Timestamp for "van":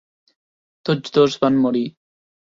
1.45-1.61